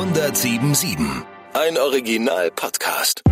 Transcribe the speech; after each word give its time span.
1077. 0.00 0.96
Ein 1.52 1.76
Original-Podcast. 1.76 3.22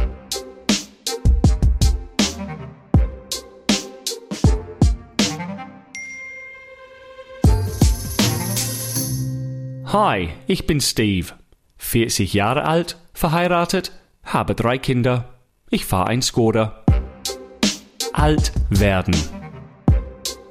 Hi, 9.87 10.29
ich 10.47 10.67
bin 10.67 10.83
Steve. 10.83 11.29
40 11.79 12.35
Jahre 12.35 12.67
alt, 12.67 12.99
verheiratet, 13.15 13.93
habe 14.23 14.55
drei 14.55 14.77
Kinder. 14.77 15.39
Ich 15.71 15.87
fahre 15.87 16.09
ein 16.09 16.21
Skoda. 16.21 16.85
Alt 18.13 18.53
werden. 18.69 19.17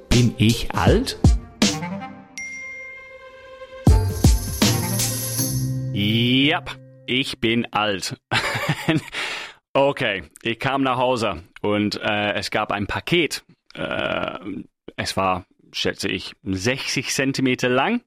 Bin 0.10 0.34
ich 0.40 0.74
alt? 0.74 1.20
Yep, 5.98 6.78
ich 7.08 7.40
bin 7.40 7.66
alt. 7.74 8.22
okay, 9.74 10.26
ich 10.44 10.60
kam 10.60 10.84
nach 10.84 10.98
Hause 10.98 11.42
und 11.62 12.00
äh, 12.00 12.34
es 12.34 12.52
gab 12.52 12.72
ein 12.72 12.86
Paket. 12.86 13.44
Äh, 13.74 14.38
es 14.96 15.18
war, 15.18 15.48
schätze 15.72 16.08
ich, 16.08 16.36
60 16.44 17.10
Zentimeter 17.10 17.70
lang, 17.70 18.04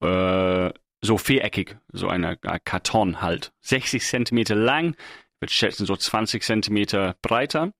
äh, 0.00 0.72
so 1.02 1.18
viereckig, 1.18 1.76
so 1.92 2.08
ein 2.08 2.38
Karton 2.64 3.20
halt. 3.20 3.52
60 3.60 4.02
Zentimeter 4.02 4.54
lang, 4.54 4.94
ich 4.94 5.40
würde 5.42 5.52
schätzen 5.52 5.84
so 5.84 5.96
20 5.96 6.42
Zentimeter 6.42 7.14
breiter. 7.20 7.74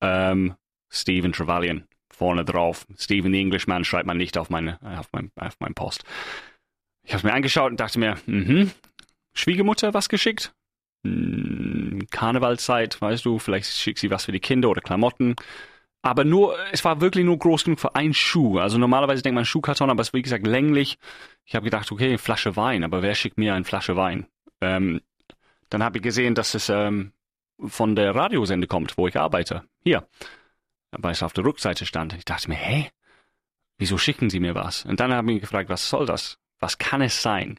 Ähm, 0.00 0.56
Stephen 0.90 1.32
Trevelyan 1.32 1.86
vorne 2.10 2.44
drauf. 2.44 2.84
Stephen 2.96 3.32
the 3.32 3.38
Englishman 3.38 3.84
schreibt 3.84 4.08
man 4.08 4.16
nicht 4.16 4.36
auf 4.36 4.50
meine, 4.50 4.80
auf 4.82 5.08
mein, 5.12 5.30
auf 5.36 5.54
mein 5.60 5.74
Post. 5.74 6.02
Ich 7.08 7.14
habe 7.14 7.20
es 7.20 7.24
mir 7.24 7.32
angeschaut 7.32 7.70
und 7.70 7.80
dachte 7.80 7.98
mir, 7.98 8.18
mhm, 8.26 8.70
Schwiegermutter 9.32 9.94
was 9.94 10.10
geschickt? 10.10 10.52
Hm, 11.04 12.06
Karnevalzeit, 12.10 13.00
weißt 13.00 13.24
du, 13.24 13.38
vielleicht 13.38 13.70
schickt 13.70 13.98
sie 13.98 14.10
was 14.10 14.26
für 14.26 14.32
die 14.32 14.40
Kinder 14.40 14.68
oder 14.68 14.82
Klamotten. 14.82 15.34
Aber 16.02 16.24
nur, 16.24 16.54
es 16.70 16.84
war 16.84 17.00
wirklich 17.00 17.24
nur 17.24 17.38
groß 17.38 17.64
genug 17.64 17.80
für 17.80 17.94
einen 17.94 18.12
Schuh. 18.12 18.58
Also 18.58 18.76
normalerweise 18.76 19.22
denkt 19.22 19.36
man 19.36 19.46
Schuhkarton, 19.46 19.88
aber 19.88 20.02
es 20.02 20.08
ist 20.08 20.12
wie 20.12 20.20
gesagt 20.20 20.46
länglich. 20.46 20.98
Ich 21.46 21.54
habe 21.54 21.64
gedacht, 21.64 21.90
okay, 21.90 22.18
Flasche 22.18 22.56
Wein, 22.56 22.84
aber 22.84 23.00
wer 23.00 23.14
schickt 23.14 23.38
mir 23.38 23.54
eine 23.54 23.64
Flasche 23.64 23.96
Wein? 23.96 24.26
Ähm, 24.60 25.00
dann 25.70 25.82
habe 25.82 25.96
ich 25.96 26.02
gesehen, 26.02 26.34
dass 26.34 26.54
es 26.54 26.68
ähm, 26.68 27.12
von 27.58 27.96
der 27.96 28.14
Radiosende 28.14 28.66
kommt, 28.66 28.98
wo 28.98 29.08
ich 29.08 29.16
arbeite. 29.16 29.64
Hier. 29.82 30.06
Weil 30.90 31.12
es 31.12 31.22
auf 31.22 31.32
der 31.32 31.44
Rückseite 31.44 31.86
stand. 31.86 32.12
Ich 32.12 32.26
dachte 32.26 32.50
mir, 32.50 32.56
hä? 32.56 32.90
Wieso 33.78 33.96
schicken 33.96 34.28
sie 34.28 34.40
mir 34.40 34.54
was? 34.54 34.84
Und 34.84 35.00
dann 35.00 35.14
habe 35.14 35.32
ich 35.32 35.40
gefragt, 35.40 35.70
was 35.70 35.88
soll 35.88 36.04
das? 36.04 36.38
Was 36.60 36.78
kann 36.78 37.02
es 37.02 37.22
sein? 37.22 37.58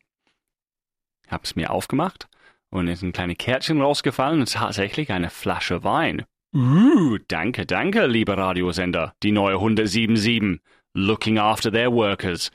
Ich 1.25 1.31
habe 1.31 1.43
es 1.43 1.55
mir 1.55 1.69
aufgemacht 1.71 2.27
und 2.69 2.87
ist 2.87 3.01
ein 3.01 3.13
kleines 3.13 3.37
Kärtchen 3.37 3.81
rausgefallen 3.81 4.41
und 4.41 4.51
tatsächlich 4.51 5.11
eine 5.11 5.29
Flasche 5.29 5.83
Wein. 5.83 6.25
Uh, 6.53 7.17
danke, 7.27 7.65
danke, 7.65 8.07
lieber 8.07 8.37
Radiosender. 8.37 9.13
Die 9.21 9.31
neue 9.31 9.55
177. 9.55 10.59
Looking 10.93 11.37
after 11.37 11.71
their 11.71 11.91
workers. 11.91 12.51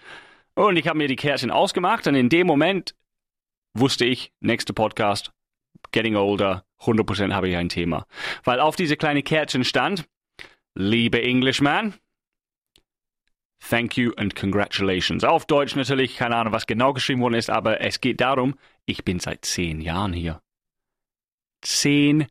Und 0.54 0.76
ich 0.76 0.88
habe 0.88 0.98
mir 0.98 1.08
die 1.08 1.16
Kärtchen 1.16 1.50
ausgemacht 1.50 2.06
und 2.06 2.16
in 2.16 2.28
dem 2.28 2.46
Moment 2.46 2.94
wusste 3.74 4.04
ich, 4.04 4.32
nächster 4.40 4.72
Podcast, 4.72 5.32
Getting 5.92 6.16
Older, 6.16 6.64
100% 6.80 7.32
habe 7.32 7.48
ich 7.48 7.56
ein 7.56 7.68
Thema. 7.68 8.06
Weil 8.42 8.60
auf 8.60 8.76
diese 8.76 8.96
kleine 8.96 9.22
Kärtchen 9.22 9.64
stand, 9.64 10.08
liebe 10.74 11.22
Englishman, 11.22 11.94
Thank 13.68 13.96
you 13.96 14.12
and 14.16 14.34
congratulations. 14.34 15.24
Auf 15.24 15.46
Deutsch 15.46 15.74
natürlich, 15.74 16.16
keine 16.16 16.36
Ahnung, 16.36 16.52
was 16.52 16.66
genau 16.66 16.92
geschrieben 16.92 17.22
worden 17.22 17.34
ist, 17.34 17.48
aber 17.48 17.80
es 17.80 18.00
geht 18.00 18.20
darum, 18.20 18.58
ich 18.84 19.04
bin 19.04 19.20
seit 19.20 19.44
zehn 19.46 19.80
Jahren 19.80 20.12
hier. 20.12 20.42
Zehn 21.62 22.26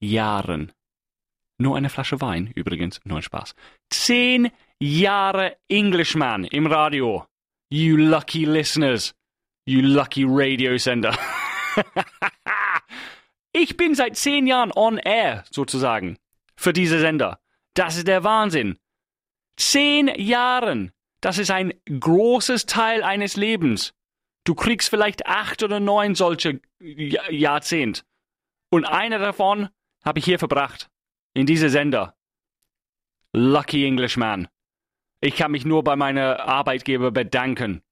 Jahren. 0.00 0.72
Nur 1.58 1.76
eine 1.76 1.90
Flasche 1.90 2.20
Wein, 2.20 2.52
übrigens, 2.54 3.00
nur 3.04 3.18
ein 3.18 3.22
Spaß. 3.22 3.56
Zehn 3.90 4.52
Jahre 4.78 5.56
Englishman 5.68 6.44
im 6.44 6.66
Radio. 6.66 7.26
You 7.70 7.96
lucky 7.96 8.44
listeners. 8.44 9.14
You 9.66 9.80
lucky 9.80 10.24
radio 10.26 10.78
sender. 10.78 11.18
ich 13.52 13.76
bin 13.76 13.96
seit 13.96 14.16
zehn 14.16 14.46
Jahren 14.46 14.70
on 14.72 14.98
air, 14.98 15.44
sozusagen. 15.50 16.18
Für 16.56 16.72
diese 16.72 17.00
Sender. 17.00 17.40
Das 17.74 17.96
ist 17.96 18.06
der 18.06 18.22
Wahnsinn. 18.22 18.78
Zehn 19.58 20.08
Jahren. 20.08 20.92
Das 21.20 21.38
ist 21.38 21.50
ein 21.50 21.74
großes 21.86 22.66
Teil 22.66 23.02
eines 23.02 23.36
Lebens. 23.36 23.92
Du 24.44 24.54
kriegst 24.54 24.88
vielleicht 24.88 25.26
acht 25.26 25.62
oder 25.62 25.80
neun 25.80 26.14
solche 26.14 26.60
Jahrzehnt. 26.80 28.04
Und 28.70 28.84
einer 28.84 29.18
davon 29.18 29.68
habe 30.04 30.20
ich 30.20 30.24
hier 30.24 30.38
verbracht. 30.38 30.88
In 31.34 31.44
diese 31.44 31.68
Sender. 31.70 32.14
Lucky 33.32 33.84
Englishman. 33.84 34.48
Ich 35.20 35.36
kann 35.36 35.50
mich 35.50 35.64
nur 35.64 35.82
bei 35.82 35.96
meiner 35.96 36.40
Arbeitgeber 36.40 37.10
bedanken 37.10 37.82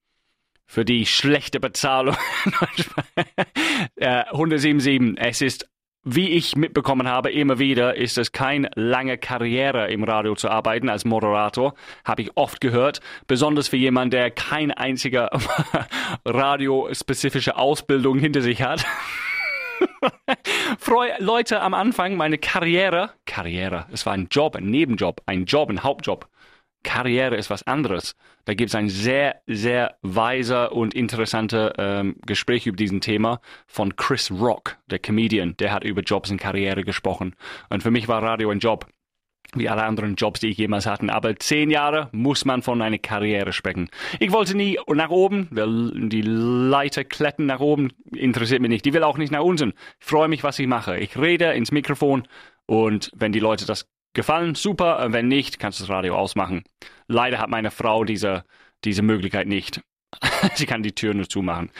für 0.66 0.84
die 0.84 1.04
schlechte 1.04 1.58
Bezahlung. 1.58 2.16
177. 4.00 5.16
Es 5.18 5.40
ist 5.40 5.68
wie 6.08 6.30
ich 6.30 6.54
mitbekommen 6.54 7.08
habe, 7.08 7.32
immer 7.32 7.58
wieder 7.58 7.96
ist 7.96 8.16
es 8.16 8.30
keine 8.30 8.70
lange 8.76 9.18
Karriere 9.18 9.90
im 9.90 10.04
Radio 10.04 10.36
zu 10.36 10.48
arbeiten 10.48 10.88
als 10.88 11.04
Moderator, 11.04 11.74
habe 12.04 12.22
ich 12.22 12.30
oft 12.36 12.60
gehört, 12.60 13.00
besonders 13.26 13.66
für 13.66 13.76
jemanden, 13.76 14.12
der 14.12 14.30
keine 14.30 14.78
einzige 14.78 15.28
radiospezifische 16.24 17.56
Ausbildung 17.56 18.20
hinter 18.20 18.40
sich 18.40 18.62
hat. 18.62 18.86
Freu 20.78 21.10
Leute 21.18 21.60
am 21.60 21.74
Anfang, 21.74 22.16
meine 22.16 22.38
Karriere, 22.38 23.10
Karriere, 23.26 23.86
es 23.90 24.06
war 24.06 24.12
ein 24.12 24.28
Job, 24.30 24.54
ein 24.54 24.70
Nebenjob, 24.70 25.22
ein 25.26 25.44
Job, 25.44 25.70
ein 25.70 25.82
Hauptjob. 25.82 26.28
Karriere 26.86 27.34
ist 27.34 27.50
was 27.50 27.66
anderes. 27.66 28.14
Da 28.44 28.54
gibt 28.54 28.70
es 28.70 28.76
ein 28.76 28.88
sehr, 28.88 29.42
sehr 29.48 29.96
weiser 30.02 30.70
und 30.70 30.94
interessanter 30.94 31.74
ähm, 31.78 32.16
Gespräch 32.24 32.64
über 32.66 32.76
diesen 32.76 33.00
Thema 33.00 33.40
von 33.66 33.96
Chris 33.96 34.30
Rock, 34.30 34.78
der 34.86 35.00
Comedian. 35.00 35.56
Der 35.56 35.72
hat 35.72 35.82
über 35.82 36.02
Jobs 36.02 36.30
und 36.30 36.40
Karriere 36.40 36.84
gesprochen. 36.84 37.34
Und 37.70 37.82
für 37.82 37.90
mich 37.90 38.06
war 38.06 38.22
Radio 38.22 38.50
ein 38.50 38.60
Job 38.60 38.86
wie 39.54 39.68
alle 39.68 39.82
anderen 39.82 40.14
Jobs, 40.14 40.40
die 40.40 40.48
ich 40.48 40.58
jemals 40.58 40.86
hatte. 40.86 41.12
Aber 41.12 41.34
zehn 41.36 41.70
Jahre 41.70 42.08
muss 42.12 42.44
man 42.44 42.62
von 42.62 42.80
einer 42.82 42.98
Karriere 42.98 43.52
sprechen. 43.52 43.88
Ich 44.20 44.30
wollte 44.30 44.56
nie 44.56 44.78
nach 44.86 45.10
oben, 45.10 45.48
die 46.08 46.22
Leiter 46.22 47.02
kletten 47.04 47.46
nach 47.46 47.60
oben, 47.60 47.92
interessiert 48.14 48.60
mich 48.60 48.70
nicht. 48.70 48.84
Die 48.84 48.92
will 48.92 49.02
auch 49.02 49.18
nicht 49.18 49.32
nach 49.32 49.42
unten. 49.42 49.72
Ich 50.00 50.06
freue 50.06 50.28
mich, 50.28 50.44
was 50.44 50.58
ich 50.58 50.68
mache. 50.68 50.98
Ich 50.98 51.18
rede 51.18 51.52
ins 51.52 51.72
Mikrofon 51.72 52.28
und 52.66 53.10
wenn 53.14 53.32
die 53.32 53.40
Leute 53.40 53.66
das 53.66 53.88
gefallen, 54.16 54.56
super. 54.56 55.12
Wenn 55.12 55.28
nicht, 55.28 55.60
kannst 55.60 55.78
du 55.78 55.84
das 55.84 55.90
Radio 55.90 56.16
ausmachen. 56.16 56.64
Leider 57.06 57.38
hat 57.38 57.50
meine 57.50 57.70
Frau 57.70 58.02
diese, 58.02 58.44
diese 58.84 59.02
Möglichkeit 59.02 59.46
nicht. 59.46 59.80
Sie 60.54 60.66
kann 60.66 60.82
die 60.82 60.94
Tür 60.94 61.14
nur 61.14 61.28
zumachen. 61.28 61.70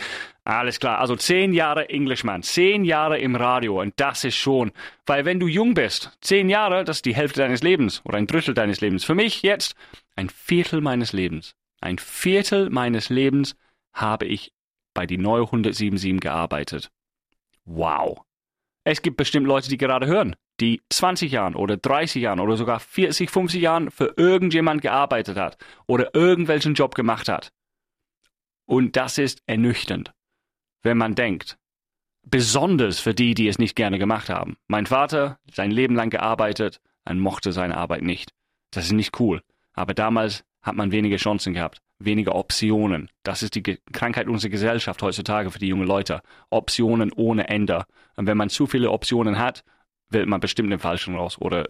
Alles 0.44 0.78
klar. 0.78 1.00
Also 1.00 1.16
zehn 1.16 1.52
Jahre 1.52 1.88
Englishman, 1.88 2.44
zehn 2.44 2.84
Jahre 2.84 3.18
im 3.18 3.34
Radio 3.34 3.80
und 3.80 3.94
das 3.96 4.22
ist 4.22 4.36
schon, 4.36 4.70
weil 5.06 5.24
wenn 5.24 5.40
du 5.40 5.48
jung 5.48 5.74
bist, 5.74 6.16
zehn 6.20 6.48
Jahre, 6.48 6.84
das 6.84 6.98
ist 6.98 7.06
die 7.06 7.16
Hälfte 7.16 7.40
deines 7.40 7.62
Lebens 7.62 8.02
oder 8.04 8.18
ein 8.18 8.28
Drittel 8.28 8.54
deines 8.54 8.80
Lebens. 8.80 9.04
Für 9.04 9.16
mich 9.16 9.42
jetzt 9.42 9.74
ein 10.14 10.28
Viertel 10.28 10.80
meines 10.80 11.12
Lebens. 11.12 11.56
Ein 11.80 11.98
Viertel 11.98 12.70
meines 12.70 13.10
Lebens 13.10 13.56
habe 13.92 14.26
ich 14.26 14.52
bei 14.94 15.06
die 15.06 15.18
neue 15.18 15.42
177 15.42 16.20
gearbeitet. 16.20 16.90
Wow. 17.64 18.20
Es 18.84 19.02
gibt 19.02 19.16
bestimmt 19.16 19.46
Leute, 19.46 19.68
die 19.68 19.78
gerade 19.78 20.06
hören 20.06 20.36
die 20.60 20.82
20 20.90 21.32
Jahren 21.32 21.54
oder 21.54 21.76
30 21.76 22.22
Jahren 22.22 22.40
oder 22.40 22.56
sogar 22.56 22.80
40, 22.80 23.30
50 23.30 23.60
Jahren 23.60 23.90
für 23.90 24.14
irgendjemand 24.16 24.82
gearbeitet 24.82 25.36
hat 25.36 25.58
oder 25.86 26.14
irgendwelchen 26.14 26.74
Job 26.74 26.94
gemacht 26.94 27.28
hat. 27.28 27.52
Und 28.64 28.96
das 28.96 29.18
ist 29.18 29.42
ernüchternd, 29.46 30.12
wenn 30.82 30.98
man 30.98 31.14
denkt, 31.14 31.58
besonders 32.22 32.98
für 32.98 33.14
die, 33.14 33.34
die 33.34 33.48
es 33.48 33.58
nicht 33.58 33.76
gerne 33.76 33.98
gemacht 33.98 34.28
haben. 34.28 34.56
Mein 34.66 34.86
Vater, 34.86 35.38
sein 35.52 35.70
Leben 35.70 35.94
lang 35.94 36.10
gearbeitet, 36.10 36.80
und 37.08 37.20
mochte 37.20 37.52
seine 37.52 37.76
Arbeit 37.76 38.02
nicht. 38.02 38.32
Das 38.72 38.86
ist 38.86 38.92
nicht 38.92 39.18
cool. 39.20 39.42
Aber 39.72 39.94
damals 39.94 40.44
hat 40.62 40.74
man 40.74 40.90
weniger 40.90 41.16
Chancen 41.16 41.54
gehabt, 41.54 41.80
weniger 41.98 42.34
Optionen. 42.34 43.10
Das 43.22 43.42
ist 43.42 43.54
die 43.54 43.62
Ge 43.62 43.78
Krankheit 43.92 44.26
unserer 44.26 44.50
Gesellschaft 44.50 45.02
heutzutage 45.02 45.50
für 45.50 45.58
die 45.58 45.68
jungen 45.68 45.86
Leute. 45.86 46.20
Optionen 46.50 47.12
ohne 47.12 47.48
Ende. 47.48 47.84
Und 48.16 48.26
wenn 48.26 48.36
man 48.36 48.48
zu 48.48 48.66
viele 48.66 48.90
Optionen 48.90 49.38
hat, 49.38 49.62
wählt 50.08 50.28
man 50.28 50.40
bestimmt 50.40 50.70
den 50.70 50.78
falschen 50.78 51.16
raus. 51.16 51.38
Oder 51.40 51.68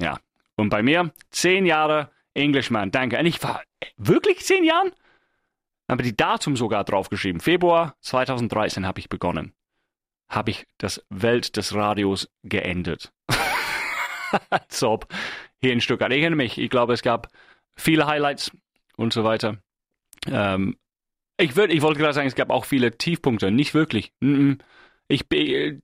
ja. 0.00 0.18
Und 0.56 0.70
bei 0.70 0.82
mir 0.82 1.12
zehn 1.30 1.66
Jahre 1.66 2.10
Englishman, 2.34 2.90
danke. 2.90 3.18
Und 3.18 3.26
ich 3.26 3.42
war 3.42 3.62
wirklich 3.96 4.44
zehn 4.44 4.64
Jahren? 4.64 4.92
Habe 5.90 6.02
die 6.02 6.16
Datum 6.16 6.56
sogar 6.56 6.84
draufgeschrieben. 6.84 7.40
Februar 7.40 7.96
2013 8.00 8.86
habe 8.86 9.00
ich 9.00 9.08
begonnen. 9.08 9.54
Habe 10.28 10.50
ich 10.50 10.66
das 10.76 11.02
Welt 11.08 11.56
des 11.56 11.74
Radios 11.74 12.28
geendet. 12.42 13.12
Als 14.50 14.82
ob. 14.82 15.06
Hier 15.60 15.72
in 15.72 15.80
Stuttgart. 15.80 16.12
Ich 16.12 16.20
erinnere 16.20 16.36
mich, 16.36 16.58
ich 16.58 16.70
glaube, 16.70 16.92
es 16.92 17.02
gab 17.02 17.28
viele 17.74 18.06
Highlights 18.06 18.50
und 18.96 19.12
so 19.12 19.24
weiter. 19.24 19.58
Ähm, 20.30 20.76
Ich, 21.40 21.56
würd, 21.56 21.72
ich 21.72 21.82
wollte 21.82 22.00
gerade 22.00 22.12
sagen, 22.14 22.28
es 22.28 22.34
gab 22.34 22.50
auch 22.50 22.64
viele 22.64 22.96
Tiefpunkte. 22.98 23.50
Nicht 23.50 23.72
wirklich. 23.72 24.12
Ich, 25.10 25.24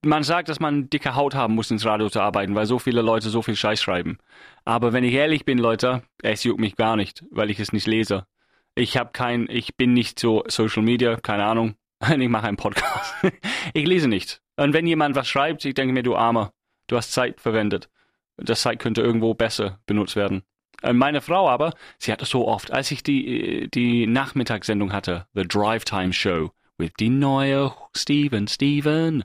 man 0.05 0.23
sagt, 0.23 0.51
dass 0.51 0.61
man 0.61 0.91
dicke 0.91 1.15
Haut 1.15 1.35
haben 1.35 1.55
muss, 1.55 1.71
ins 1.71 1.87
Radio 1.87 2.11
zu 2.11 2.21
arbeiten, 2.21 2.55
weil 2.55 2.67
so 2.67 2.79
viele 2.79 3.01
Leute 3.01 3.31
so 3.31 3.41
viel 3.41 3.57
Scheiß 3.57 3.81
schreiben. 3.81 4.19
Aber 4.67 4.93
wenn 4.93 5.03
ich 5.03 5.15
ehrlich 5.15 5.47
bin, 5.47 5.57
Leute, 5.57 6.03
es 6.23 6.45
juckt 6.45 6.61
mich 6.61 6.77
gar 6.77 6.95
nicht, 6.97 7.25
weil 7.31 7.51
ich 7.51 7.59
es 7.59 7.73
nicht 7.73 7.87
lese. 7.87 8.27
Ich 8.75 8.99
habe 8.99 9.13
kein, 9.13 9.49
ich 9.49 9.77
bin 9.77 9.95
nicht 9.95 10.19
so 10.19 10.45
Social 10.49 10.83
Media, 10.83 11.17
keine 11.17 11.45
Ahnung. 11.45 11.75
Ich 12.07 12.29
mache 12.29 12.49
einen 12.49 12.59
Podcast. 12.59 13.15
Ich 13.73 13.87
lese 13.87 14.09
nicht. 14.09 14.43
Und 14.57 14.75
wenn 14.75 14.87
jemand 14.87 15.17
was 15.17 15.27
schreibt, 15.27 15.65
ich 15.65 15.75
denke 15.75 15.95
mir, 15.95 16.03
du 16.03 16.17
Armer, 16.17 16.53
du 16.87 16.97
hast 16.97 17.13
Zeit 17.13 17.41
verwendet. 17.41 17.89
Das 18.37 18.61
Zeit 18.61 18.79
könnte 18.79 19.01
irgendwo 19.01 19.33
besser 19.33 19.81
benutzt 19.87 20.17
werden. 20.17 20.43
Äh, 20.83 20.93
meine 20.93 21.23
Frau 21.23 21.49
aber, 21.49 21.73
sie 21.99 22.13
hatte 22.13 22.27
so 22.27 22.47
oft, 22.47 22.73
als 22.73 22.91
ich 22.91 23.03
die, 23.03 23.69
die 23.73 24.07
Nachmittagssendung 24.07 24.93
hatte, 24.93 25.27
The 25.33 25.49
Drive 25.49 25.85
Time 25.85 26.13
Show, 26.13 26.51
with 26.79 26.93
die 26.99 27.11
neue 27.11 27.73
Steven, 27.97 28.49
Steven, 28.49 29.25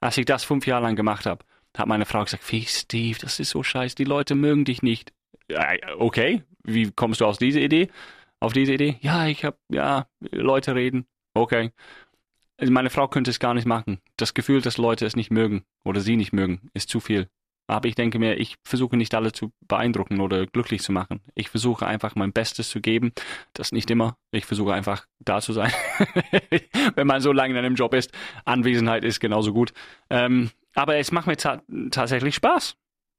als 0.00 0.18
ich 0.18 0.24
das 0.24 0.44
fünf 0.44 0.66
Jahre 0.66 0.84
lang 0.84 0.96
gemacht 0.96 1.26
habe, 1.26 1.44
hat 1.76 1.88
meine 1.88 2.06
Frau 2.06 2.24
gesagt, 2.24 2.50
wie 2.52 2.64
Steve, 2.64 3.18
das 3.20 3.38
ist 3.40 3.50
so 3.50 3.62
scheiße, 3.62 3.96
die 3.96 4.04
Leute 4.04 4.34
mögen 4.34 4.64
dich 4.64 4.82
nicht. 4.82 5.12
Okay, 5.98 6.42
wie 6.64 6.90
kommst 6.90 7.20
du 7.20 7.26
aus 7.26 7.38
dieser 7.38 7.60
Idee? 7.60 7.88
Auf 8.40 8.52
diese 8.52 8.74
Idee? 8.74 8.98
Ja, 9.00 9.26
ich 9.26 9.44
habe, 9.44 9.56
ja, 9.70 10.06
Leute 10.20 10.74
reden. 10.74 11.06
Okay. 11.34 11.70
Also 12.58 12.72
meine 12.72 12.90
Frau 12.90 13.08
könnte 13.08 13.30
es 13.30 13.38
gar 13.38 13.54
nicht 13.54 13.66
machen. 13.66 14.00
Das 14.16 14.32
Gefühl, 14.32 14.62
dass 14.62 14.78
Leute 14.78 15.04
es 15.04 15.16
nicht 15.16 15.30
mögen 15.30 15.64
oder 15.84 16.00
sie 16.00 16.16
nicht 16.16 16.32
mögen, 16.32 16.70
ist 16.72 16.88
zu 16.88 17.00
viel. 17.00 17.28
Aber 17.68 17.88
ich 17.88 17.96
denke 17.96 18.18
mir, 18.18 18.36
ich 18.36 18.56
versuche 18.64 18.96
nicht 18.96 19.14
alle 19.14 19.32
zu 19.32 19.52
beeindrucken 19.66 20.20
oder 20.20 20.46
glücklich 20.46 20.82
zu 20.82 20.92
machen. 20.92 21.20
Ich 21.34 21.50
versuche 21.50 21.86
einfach 21.86 22.14
mein 22.14 22.32
Bestes 22.32 22.70
zu 22.70 22.80
geben. 22.80 23.12
Das 23.54 23.72
nicht 23.72 23.90
immer. 23.90 24.16
Ich 24.30 24.46
versuche 24.46 24.72
einfach 24.72 25.06
da 25.18 25.40
zu 25.40 25.52
sein. 25.52 25.72
Wenn 26.94 27.06
man 27.06 27.20
so 27.20 27.32
lange 27.32 27.58
in 27.58 27.64
einem 27.64 27.74
Job 27.74 27.94
ist, 27.94 28.12
Anwesenheit 28.44 29.04
ist 29.04 29.18
genauso 29.18 29.52
gut. 29.52 29.72
Ähm, 30.10 30.50
aber 30.74 30.96
es 30.96 31.10
macht 31.10 31.26
mir 31.26 31.36
ta 31.36 31.62
tatsächlich 31.90 32.36
Spaß. 32.36 32.76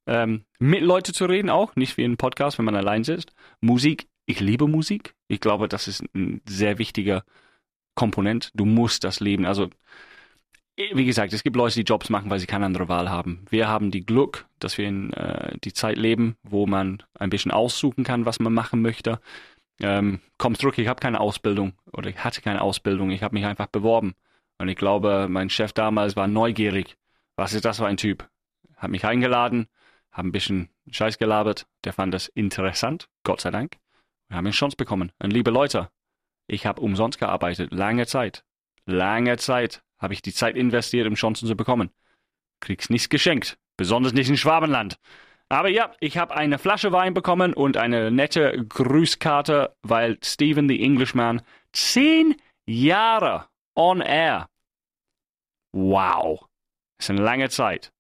Ähm, 0.07 0.45
mit 0.59 0.81
Leuten 0.81 1.13
zu 1.13 1.25
reden 1.25 1.49
auch, 1.49 1.75
nicht 1.75 1.97
wie 1.97 2.05
ein 2.05 2.15
Podcast, 2.15 2.57
wenn 2.57 2.65
man 2.65 2.75
allein 2.75 3.03
sitzt. 3.03 3.33
Musik, 3.59 4.07
ich 4.25 4.39
liebe 4.39 4.67
Musik. 4.67 5.15
Ich 5.27 5.41
glaube, 5.41 5.67
das 5.67 5.89
ist 5.89 6.03
ein 6.15 6.41
sehr 6.47 6.79
wichtiger 6.79 7.25
Komponent. 7.95 8.51
Du 8.53 8.63
musst 8.63 9.03
das 9.03 9.19
leben. 9.19 9.45
Also 9.45 9.69
wie 10.77 11.06
gesagt, 11.06 11.33
es 11.33 11.44
gibt 11.44 11.56
Leute, 11.56 11.75
die 11.75 11.81
Jobs 11.81 12.09
machen, 12.09 12.29
weil 12.29 12.39
sie 12.39 12.45
keine 12.45 12.65
andere 12.65 12.88
Wahl 12.88 13.09
haben. 13.09 13.45
Wir 13.50 13.68
haben 13.68 13.89
die 13.89 14.06
Glück, 14.06 14.45
dass 14.59 14.77
wir 14.77 14.88
in 14.88 15.12
äh, 15.13 15.57
die 15.63 15.74
Zeit 15.74 15.97
leben, 15.97 16.38
wo 16.44 16.68
man 16.68 17.01
ein 17.18 17.31
bisschen 17.31 17.51
aussuchen 17.51 18.03
kann, 18.03 18.25
was 18.25 18.39
man 18.39 18.53
machen 18.53 18.81
möchte. 18.81 19.19
Ähm, 19.79 20.21
kommt 20.38 20.59
zurück, 20.59 20.77
ich 20.77 20.88
habe 20.88 21.00
keine 21.00 21.19
Ausbildung 21.19 21.74
oder 21.91 22.09
ich 22.09 22.24
hatte 22.24 22.41
keine 22.41 22.62
Ausbildung, 22.62 23.09
ich 23.09 23.24
habe 23.24 23.35
mich 23.35 23.45
einfach 23.45 23.68
beworben. 23.68 24.13
Und 24.59 24.69
ich 24.69 24.75
glaube, 24.75 25.27
mein 25.29 25.50
Chef 25.50 25.74
damals 25.74 26.15
war 26.15 26.27
neugierig. 26.27 26.95
Was 27.35 27.53
ist 27.53 27.65
das 27.65 27.77
für 27.77 27.88
ein 27.88 27.97
Typ? 27.97 28.27
Hat 28.75 28.91
mich 28.91 29.06
eingeladen, 29.06 29.68
haben 30.12 30.30
ein 30.30 30.31
bisschen 30.31 30.69
Scheiß 30.91 31.18
gelabert. 31.18 31.68
Der 31.85 31.94
fand 31.94 32.13
das 32.13 32.27
interessant, 32.27 33.09
Gott 33.23 33.41
sei 33.41 33.51
Dank. 33.51 33.77
Wir 34.27 34.38
haben 34.38 34.45
eine 34.45 34.53
Chance 34.53 34.77
bekommen. 34.77 35.12
Und 35.19 35.31
liebe 35.31 35.51
Leute, 35.51 35.89
ich 36.47 36.65
habe 36.65 36.81
umsonst 36.81 37.19
gearbeitet, 37.19 37.71
lange 37.71 38.06
Zeit. 38.06 38.44
Lange 38.85 39.38
Zeit 39.38 39.83
habe 39.99 40.13
ich 40.13 40.21
die 40.21 40.33
Zeit 40.33 40.55
investiert, 40.55 41.07
um 41.07 41.15
Chancen 41.15 41.47
zu 41.47 41.55
bekommen. 41.55 41.89
Krieg's 42.59 42.89
nichts 42.89 43.09
geschenkt, 43.09 43.57
besonders 43.77 44.13
nicht 44.13 44.29
in 44.29 44.38
Schwabenland. 44.38 44.99
Aber 45.49 45.69
ja, 45.69 45.94
ich 45.99 46.17
habe 46.17 46.35
eine 46.35 46.59
Flasche 46.59 46.91
Wein 46.91 47.13
bekommen 47.13 47.53
und 47.53 47.77
eine 47.77 48.11
nette 48.11 48.65
Grüßkarte, 48.67 49.75
weil 49.81 50.17
Stephen 50.23 50.67
the 50.67 50.81
Englishman 50.81 51.41
zehn 51.71 52.35
Jahre 52.65 53.45
on 53.75 54.01
air. 54.01 54.49
Wow. 55.71 56.47
Ist 56.99 57.09
eine 57.09 57.21
lange 57.21 57.49
Zeit. 57.49 57.94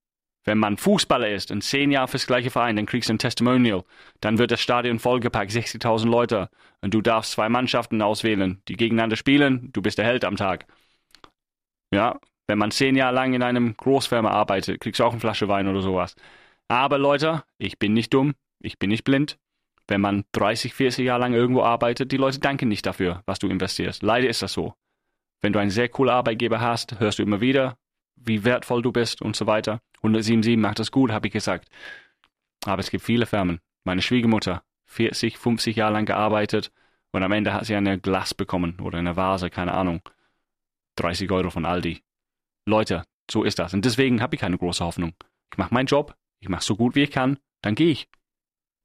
Wenn 0.43 0.57
man 0.57 0.77
Fußballer 0.77 1.29
ist 1.29 1.51
und 1.51 1.61
zehn 1.61 1.91
Jahre 1.91 2.07
fürs 2.07 2.25
gleiche 2.25 2.49
Verein, 2.49 2.77
dann 2.77 2.85
kriegst 2.85 3.09
du 3.09 3.13
ein 3.13 3.19
Testimonial. 3.19 3.83
Dann 4.21 4.37
wird 4.37 4.51
das 4.51 4.61
Stadion 4.61 4.97
vollgepackt, 4.97 5.51
60.000 5.51 6.09
Leute. 6.09 6.49
Und 6.81 6.93
du 6.93 7.01
darfst 7.01 7.33
zwei 7.33 7.49
Mannschaften 7.49 8.01
auswählen, 8.01 8.61
die 8.67 8.77
gegeneinander 8.77 9.17
spielen. 9.17 9.69
Du 9.73 9.81
bist 9.81 9.97
der 9.97 10.05
Held 10.05 10.23
am 10.23 10.37
Tag. 10.37 10.65
Ja, 11.91 12.19
wenn 12.47 12.57
man 12.57 12.71
zehn 12.71 12.95
Jahre 12.95 13.15
lang 13.15 13.33
in 13.33 13.43
einem 13.43 13.75
Großfirma 13.75 14.29
arbeitet, 14.29 14.79
kriegst 14.79 14.99
du 14.99 15.03
auch 15.03 15.11
eine 15.11 15.19
Flasche 15.19 15.47
Wein 15.47 15.67
oder 15.67 15.81
sowas. 15.81 16.15
Aber 16.67 16.97
Leute, 16.97 17.43
ich 17.57 17.79
bin 17.79 17.93
nicht 17.93 18.13
dumm, 18.13 18.35
ich 18.59 18.79
bin 18.79 18.89
nicht 18.89 19.03
blind. 19.03 19.37
Wenn 19.87 20.01
man 20.01 20.25
30, 20.33 20.73
40 20.73 21.05
Jahre 21.05 21.21
lang 21.21 21.33
irgendwo 21.33 21.63
arbeitet, 21.63 22.11
die 22.11 22.17
Leute 22.17 22.39
danken 22.39 22.67
nicht 22.67 22.85
dafür, 22.85 23.23
was 23.25 23.39
du 23.39 23.47
investierst. 23.47 24.03
Leider 24.03 24.27
ist 24.27 24.41
das 24.41 24.51
so. 24.51 24.73
Wenn 25.41 25.53
du 25.53 25.59
einen 25.59 25.69
sehr 25.69 25.87
coolen 25.87 26.13
Arbeitgeber 26.13 26.59
hast, 26.59 26.99
hörst 26.99 27.19
du 27.19 27.23
immer 27.23 27.39
wieder, 27.39 27.77
wie 28.15 28.43
wertvoll 28.43 28.81
du 28.81 28.91
bist 28.91 29.21
und 29.21 29.35
so 29.35 29.47
weiter. 29.47 29.81
177 29.97 30.57
macht 30.57 30.79
das 30.79 30.91
gut, 30.91 31.11
habe 31.11 31.27
ich 31.27 31.33
gesagt. 31.33 31.69
Aber 32.65 32.79
es 32.79 32.89
gibt 32.89 33.03
viele 33.03 33.25
Firmen. 33.25 33.59
Meine 33.83 34.01
Schwiegermutter, 34.01 34.63
40, 34.85 35.37
50 35.37 35.75
Jahre 35.77 35.93
lang 35.93 36.05
gearbeitet 36.05 36.71
und 37.11 37.23
am 37.23 37.31
Ende 37.31 37.53
hat 37.53 37.65
sie 37.65 37.75
eine 37.75 37.97
Glas 37.99 38.33
bekommen 38.33 38.79
oder 38.81 38.97
eine 38.97 39.15
Vase, 39.15 39.49
keine 39.49 39.73
Ahnung. 39.73 40.01
30 40.97 41.31
Euro 41.31 41.49
von 41.49 41.65
Aldi. 41.65 42.03
Leute, 42.65 43.03
so 43.29 43.43
ist 43.43 43.59
das. 43.59 43.73
Und 43.73 43.85
deswegen 43.85 44.21
habe 44.21 44.35
ich 44.35 44.41
keine 44.41 44.57
große 44.57 44.83
Hoffnung. 44.83 45.13
Ich 45.51 45.57
mache 45.57 45.73
meinen 45.73 45.87
Job, 45.87 46.15
ich 46.39 46.49
mache 46.49 46.63
so 46.63 46.75
gut 46.75 46.95
wie 46.95 47.03
ich 47.03 47.11
kann, 47.11 47.39
dann 47.61 47.75
gehe 47.75 47.91
ich. 47.91 48.09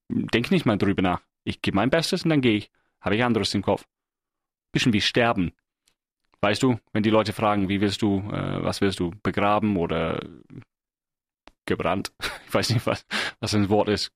Denk 0.09 0.51
nicht 0.51 0.67
mal 0.67 0.79
drüber 0.79 1.03
nach. 1.03 1.23
Ich 1.45 1.63
gebe 1.63 1.75
mein 1.75 1.91
Bestes 1.91 2.23
und 2.23 2.31
dann 2.31 2.41
gehe 2.41 2.57
ich. 2.57 2.71
Habe 3.01 3.17
ich 3.17 3.25
anderes 3.25 3.55
im 3.55 3.63
Kopf. 3.63 3.87
Bisschen 4.73 4.93
wie 4.93 5.01
sterben. 5.01 5.53
Weißt 6.41 6.63
du, 6.63 6.79
wenn 6.93 7.03
die 7.03 7.11
Leute 7.11 7.33
fragen, 7.33 7.69
wie 7.69 7.81
willst 7.81 8.03
du, 8.03 8.19
äh, 8.31 8.63
was 8.63 8.81
willst 8.81 9.01
du, 9.01 9.13
begraben 9.23 9.77
oder 9.77 10.25
gebrannt? 11.67 12.13
Ich 12.47 12.55
weiß 12.55 12.69
nicht, 12.69 12.87
was, 12.87 13.07
was 13.41 13.55
ein 13.55 13.71
Wort 13.71 13.89
ist. 13.89 14.13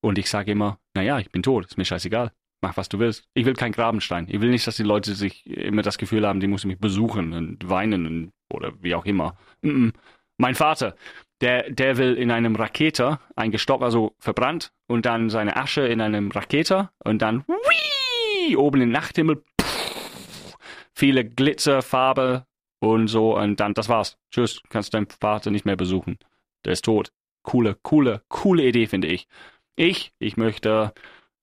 Und 0.00 0.16
ich 0.16 0.30
sage 0.30 0.52
immer, 0.52 0.80
naja, 0.94 1.18
ich 1.18 1.30
bin 1.30 1.42
tot, 1.42 1.66
ist 1.66 1.76
mir 1.76 1.84
scheißegal 1.84 2.32
mach 2.60 2.76
was 2.76 2.88
du 2.88 2.98
willst. 2.98 3.24
Ich 3.34 3.44
will 3.44 3.54
kein 3.54 3.72
Grabenstein. 3.72 4.26
Ich 4.28 4.40
will 4.40 4.50
nicht, 4.50 4.66
dass 4.66 4.76
die 4.76 4.82
Leute 4.82 5.14
sich 5.14 5.46
immer 5.46 5.82
das 5.82 5.98
Gefühl 5.98 6.26
haben, 6.26 6.40
die 6.40 6.46
müssen 6.46 6.68
mich 6.68 6.78
besuchen 6.78 7.32
und 7.32 7.68
weinen 7.68 8.06
und, 8.06 8.32
oder 8.52 8.72
wie 8.80 8.94
auch 8.94 9.04
immer. 9.04 9.36
Mm 9.62 9.68
-mm. 9.68 9.92
Mein 10.38 10.54
Vater, 10.54 10.96
der, 11.40 11.70
der 11.70 11.96
will 11.96 12.14
in 12.14 12.30
einem 12.30 12.56
Raketer 12.56 13.20
eingestochen, 13.36 13.84
also 13.84 14.14
verbrannt 14.18 14.72
und 14.86 15.06
dann 15.06 15.30
seine 15.30 15.56
Asche 15.56 15.86
in 15.86 16.00
einem 16.00 16.30
Raketer 16.30 16.92
und 17.04 17.22
dann 17.22 17.44
wii, 17.46 18.56
oben 18.56 18.82
im 18.82 18.90
Nachthimmel 18.90 19.42
pff, 19.60 20.56
viele 20.94 21.24
Glitzer, 21.24 21.82
Farbe 21.82 22.46
und 22.80 23.08
so 23.08 23.36
und 23.36 23.60
dann 23.60 23.74
das 23.74 23.88
war's. 23.88 24.18
Tschüss, 24.30 24.62
kannst 24.68 24.94
deinen 24.94 25.08
Vater 25.08 25.50
nicht 25.50 25.64
mehr 25.64 25.76
besuchen. 25.76 26.18
Der 26.64 26.72
ist 26.72 26.84
tot. 26.84 27.12
Coole, 27.42 27.76
coole, 27.82 28.22
coole 28.28 28.64
Idee 28.64 28.86
finde 28.86 29.08
ich. 29.08 29.28
Ich, 29.76 30.12
ich 30.18 30.36
möchte 30.36 30.92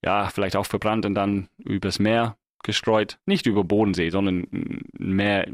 ja, 0.03 0.27
vielleicht 0.29 0.55
auch 0.55 0.65
verbrannt 0.65 1.05
und 1.05 1.15
dann 1.15 1.49
übers 1.57 1.99
Meer 1.99 2.37
gestreut. 2.63 3.19
Nicht 3.25 3.45
über 3.45 3.63
Bodensee, 3.63 4.09
sondern 4.09 4.47
Meer, 4.97 5.51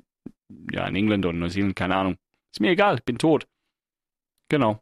ja, 0.71 0.87
in 0.87 0.95
England 0.95 1.25
oder 1.25 1.37
Neuseeland, 1.37 1.75
keine 1.75 1.95
Ahnung. 1.95 2.17
Ist 2.51 2.61
mir 2.61 2.71
egal, 2.71 2.99
bin 3.05 3.17
tot. 3.17 3.47
Genau. 4.49 4.81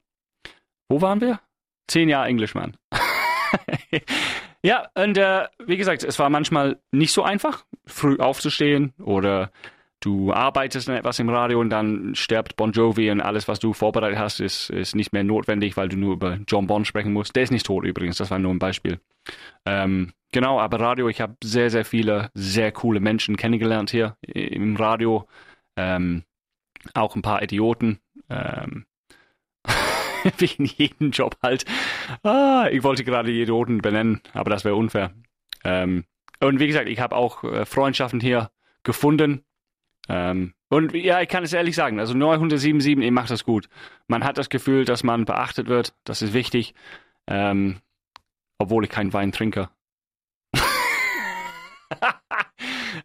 Wo 0.90 1.02
waren 1.02 1.20
wir? 1.20 1.42
Zehn 1.88 2.10
Jahre 2.10 2.28
Englishman. 2.28 2.78
ja, 4.62 4.88
und 4.96 5.18
äh, 5.18 5.48
wie 5.66 5.78
gesagt, 5.78 6.04
es 6.04 6.20
war 6.20 6.30
manchmal 6.30 6.80
nicht 6.92 7.12
so 7.12 7.24
einfach, 7.24 7.66
früh 7.86 8.18
aufzustehen 8.18 8.94
oder 9.00 9.52
du 10.00 10.32
arbeitest 10.32 10.88
etwas 10.90 11.20
im 11.20 11.30
Radio 11.30 11.60
und 11.60 11.70
dann 11.70 12.16
stirbt 12.16 12.56
Bon 12.56 12.72
Jovi 12.72 13.12
und 13.12 13.22
alles, 13.22 13.48
was 13.48 13.60
du 13.60 13.74
vorbereitet 13.74 14.20
hast, 14.20 14.40
ist, 14.40 14.70
ist 14.70 14.96
nicht 14.96 15.12
mehr 15.12 15.24
notwendig, 15.24 15.76
weil 15.76 15.90
du 15.90 15.98
nur 15.98 16.14
über 16.14 16.40
John 16.48 16.68
Bon 16.68 16.86
sprechen 16.86 17.14
musst. 17.14 17.36
Der 17.36 17.44
ist 17.44 17.52
nicht 17.52 17.66
tot 17.66 17.86
übrigens, 17.86 18.18
das 18.18 18.32
war 18.32 18.40
nur 18.40 18.54
ein 18.54 18.60
Beispiel. 18.60 19.00
Ähm, 19.66 20.14
genau, 20.32 20.60
aber 20.60 20.80
Radio, 20.80 21.10
ich 21.10 21.22
habe 21.22 21.36
sehr, 21.44 21.70
sehr 21.70 21.86
viele 21.86 22.30
sehr 22.34 22.72
coole 22.72 23.00
Menschen 23.00 23.38
kennengelernt 23.38 23.90
hier 23.90 24.18
im 24.22 24.76
Radio. 24.76 25.28
Ähm, 25.76 26.24
auch 26.94 27.16
ein 27.16 27.22
paar 27.22 27.42
Idioten. 27.42 28.00
Ähm, 28.30 28.86
wie 30.38 30.52
in 30.58 30.66
jedem 30.66 31.12
Job 31.12 31.38
halt. 31.44 31.66
Ah, 32.24 32.68
ich 32.72 32.84
wollte 32.84 33.04
gerade 33.04 33.32
Idioten 33.32 33.80
benennen, 33.80 34.22
aber 34.34 34.50
das 34.50 34.66
wäre 34.66 34.76
unfair. 34.76 35.12
Ähm, 35.64 36.06
und 36.40 36.60
wie 36.60 36.68
gesagt, 36.68 36.90
ich 36.90 37.00
habe 37.00 37.16
auch 37.16 37.44
äh, 37.44 37.66
Freundschaften 37.66 38.20
hier 38.20 38.52
gefunden, 38.84 39.44
ähm, 40.10 40.54
und 40.70 40.94
ja, 40.94 41.22
ich 41.22 41.30
kann 41.30 41.44
es 41.44 41.54
ehrlich 41.54 41.76
sagen, 41.76 42.00
also 42.00 42.14
977, 42.14 43.04
ihr 43.04 43.12
macht 43.12 43.30
das 43.30 43.44
gut. 43.44 43.70
Man 44.08 44.24
hat 44.24 44.38
das 44.38 44.50
Gefühl, 44.50 44.86
dass 44.86 45.04
man 45.04 45.26
beachtet 45.26 45.68
wird, 45.68 45.94
das 46.04 46.22
ist 46.22 46.34
wichtig, 46.34 46.74
ähm, 47.28 47.78
obwohl 48.58 48.84
ich 48.84 48.90
keinen 48.90 49.14
Wein 49.14 49.32
trinke. 49.32 49.70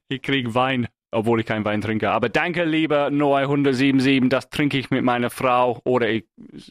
ich 0.08 0.22
kriege 0.22 0.54
Wein, 0.54 0.88
obwohl 1.10 1.40
ich 1.40 1.46
keinen 1.46 1.64
Wein 1.64 1.80
trinke. 1.80 2.10
Aber 2.10 2.28
danke, 2.28 2.64
lieber 2.64 3.10
977, 3.10 4.28
das 4.28 4.50
trinke 4.50 4.78
ich 4.78 4.90
mit 4.90 5.04
meiner 5.04 5.30
Frau 5.30 5.80
oder 5.84 6.08
ich 6.08 6.24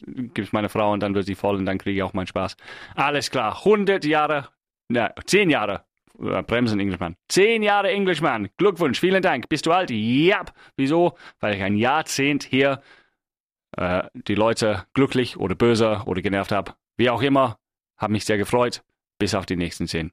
gebe 0.06 0.42
es 0.42 0.52
meiner 0.52 0.68
Frau 0.68 0.92
und 0.92 1.00
dann 1.00 1.14
wird 1.14 1.26
sie 1.26 1.34
voll 1.34 1.56
und 1.56 1.66
dann 1.66 1.78
kriege 1.78 1.96
ich 1.96 2.02
auch 2.02 2.14
meinen 2.14 2.26
Spaß. 2.26 2.56
Alles 2.94 3.30
klar, 3.30 3.58
100 3.58 4.04
Jahre, 4.04 4.48
na, 4.88 5.12
10 5.26 5.50
Jahre 5.50 5.84
äh, 6.20 6.42
Bremsen 6.42 6.80
Englishman. 6.80 7.16
Zehn 7.28 7.62
Jahre 7.62 7.90
Englishman. 7.90 8.48
Glückwunsch, 8.56 9.00
vielen 9.00 9.22
Dank. 9.22 9.48
Bist 9.48 9.66
du 9.66 9.72
alt? 9.72 9.90
Ja. 9.90 10.44
Wieso? 10.76 11.16
Weil 11.40 11.54
ich 11.56 11.62
ein 11.62 11.76
Jahrzehnt 11.76 12.44
hier 12.44 12.82
äh, 13.76 14.04
die 14.14 14.34
Leute 14.34 14.84
glücklich 14.94 15.36
oder 15.36 15.54
böse 15.54 16.02
oder 16.06 16.22
genervt 16.22 16.52
habe. 16.52 16.74
Wie 16.96 17.10
auch 17.10 17.22
immer, 17.22 17.58
habe 18.02 18.12
mich 18.12 18.24
sehr 18.24 18.38
gefreut. 18.38 18.82
Bis 19.18 19.34
auf 19.34 19.46
die 19.46 19.56
nächsten 19.56 19.86
zehn. 19.86 20.10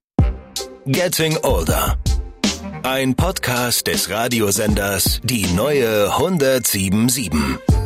Getting 0.85 1.37
Older. 1.43 1.97
Ein 2.83 3.15
Podcast 3.15 3.87
des 3.87 4.09
Radiosenders 4.09 5.19
Die 5.23 5.45
neue 5.53 6.11
1077. 6.11 7.78